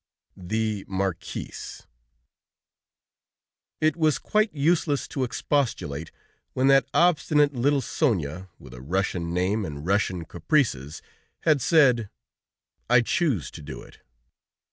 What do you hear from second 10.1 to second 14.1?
caprices, had said: "I choose to do it."